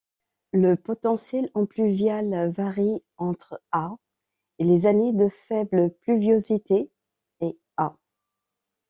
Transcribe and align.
Le 0.53 0.77
potentiel 0.77 1.51
en 1.53 1.67
pluvial 1.67 2.49
varie 2.51 3.03
entre 3.17 3.61
ha, 3.71 3.95
les 4.57 4.87
années 4.87 5.13
de 5.13 5.27
faible 5.27 5.93
pluviosité, 5.99 6.89
et 7.41 7.59
ha. 7.77 7.95